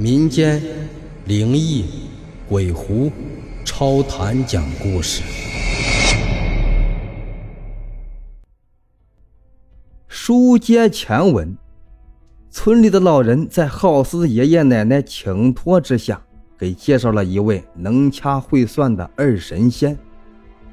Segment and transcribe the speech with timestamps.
[0.00, 0.62] 民间
[1.24, 1.84] 灵异、
[2.48, 3.10] 鬼狐、
[3.64, 5.24] 超谈讲故事。
[10.06, 11.58] 书接前文，
[12.48, 16.22] 村里的老人在浩斯爷爷奶奶请托之下，
[16.56, 19.98] 给介绍了一位能掐会算的二神仙。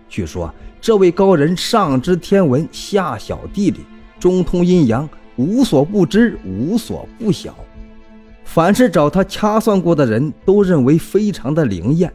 [0.08, 3.80] 据说这位高人上知天文，下晓地理，
[4.20, 7.56] 中通阴阳，无所不知，无所不晓。
[8.46, 12.12] 凡是找他掐算过的人都认为非常的灵验，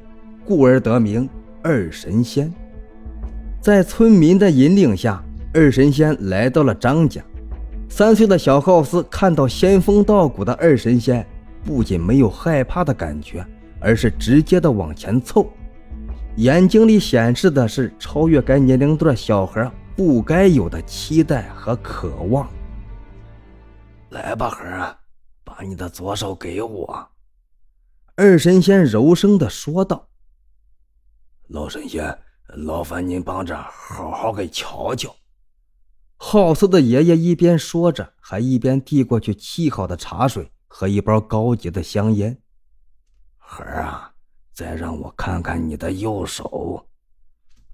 [0.46, 1.28] 故而得名
[1.62, 2.50] 二神仙。
[3.60, 7.20] 在村民的引领下，二神仙来到了张家。
[7.90, 11.26] 三岁的小浩斯看到仙风道骨的二神仙，
[11.62, 13.44] 不仅没有害怕的感觉，
[13.80, 15.46] 而是直接的往前凑，
[16.36, 22.48] 眼睛里显示的是超越该年龄段小孩不该有的期待和渴望。
[24.10, 24.96] 来吧，孩儿。
[25.50, 27.08] 把你的左手给我，
[28.14, 30.08] 二神仙柔声的说道。
[31.48, 35.12] 老神仙，劳烦您帮着好好给瞧瞧。
[36.16, 42.40] 好色的爷爷一边说着，还一边递过去沏好的茶水和一包高级的香烟。
[43.36, 44.14] 孩儿啊，
[44.54, 46.86] 再让我看看你的右手。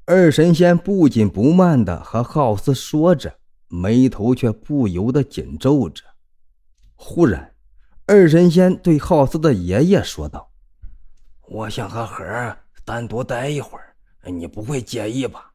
[0.07, 6.03] 二神仙不紧不慢的和浩斯说着，眉头却不由得紧皱着。
[6.95, 7.53] 忽然。
[8.09, 10.49] 二神仙对浩斯的爷爷说道
[11.49, 15.51] ：“我想和孩儿单独待一会儿，你不会介意吧？”“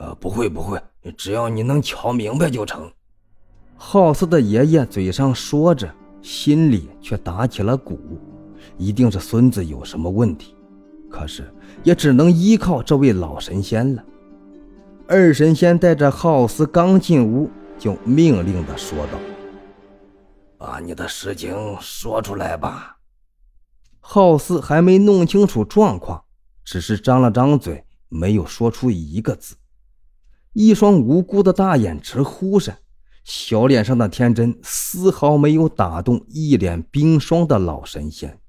[0.00, 0.82] 呃，不会不会，
[1.14, 2.90] 只要你能瞧明白就成。”
[3.76, 7.98] 浩斯的爷爷嘴上说着，心里却打起了鼓，
[8.78, 10.56] 一定是孙子有什么问题。
[11.10, 14.02] 可是也只能依靠这位老神仙了。
[15.06, 19.18] 二神仙带着浩斯刚进屋，就命令的说道。
[20.66, 22.96] 把你的事情说出来吧。
[24.00, 26.24] 浩斯还没弄清楚状况，
[26.64, 29.56] 只是张了张嘴，没有说出一个字。
[30.54, 32.78] 一双无辜的大眼直忽闪，
[33.24, 38.40] 小脸上的天真丝毫没有打动一脸冰霜的老神仙。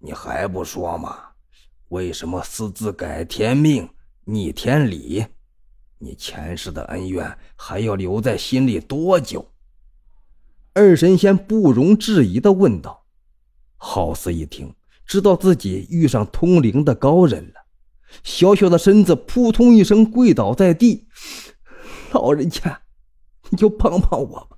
[0.00, 1.16] 你还不说吗？
[1.88, 3.88] 为什么私自改天命、
[4.24, 5.24] 逆天理？
[5.96, 9.50] 你前世的恩怨还要留在心里多久？
[10.76, 13.04] 二神仙不容置疑地问道
[13.78, 14.74] ：“浩斯一听，
[15.06, 17.60] 知道自己遇上通灵的高人了，
[18.24, 21.06] 小小的身子扑通一声跪倒在地。
[22.10, 22.80] 老人家，
[23.50, 24.56] 你就帮帮我吧，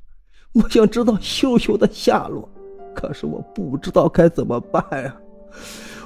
[0.55, 2.49] 我想知道秀秀的下落，
[2.95, 5.15] 可是我不知道该怎么办呀。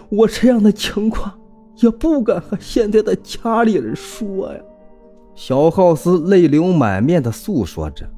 [0.09, 1.39] 我这样的情况
[1.77, 4.61] 也不敢和现在的家里人说呀。”
[5.37, 8.11] 小浩斯泪流满面地诉说着。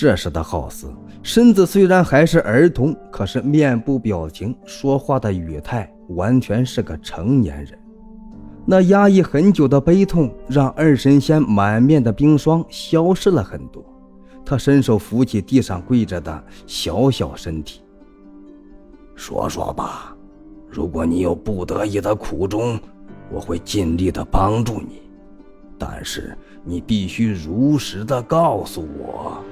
[0.00, 0.94] 这时的浩斯
[1.24, 7.76] 身子虽然还是儿童，可是面部表情、说话的语态完全是个成年人。
[8.64, 13.84] 那压抑很久的悲痛让二神仙满面的冰霜消失了很多。
[14.46, 17.80] 他伸手扶起地上跪着的小小身体，
[19.16, 20.16] 说说吧，
[20.70, 22.78] 如果你有不得已的苦衷，
[23.32, 25.02] 我会尽力的帮助你，
[25.76, 29.42] 但是你必须如实的告诉我。